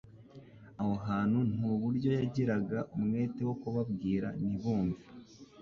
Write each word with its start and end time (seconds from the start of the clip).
aho 0.81 0.93
hantu 1.07 1.37
n'uburyo 1.57 2.09
yagiraga 2.19 2.79
umwete 2.95 3.41
wo 3.47 3.55
kubabwira 3.61 4.27
ntibumve, 4.39 5.03